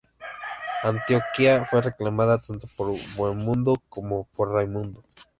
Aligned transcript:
Antioquía 0.81 1.63
fue 1.65 1.79
reclamada 1.79 2.39
tanto 2.41 2.65
por 2.75 2.87
Bohemundo 3.15 3.75
como 3.87 4.23
por 4.35 4.49
Raimundo. 4.51 5.03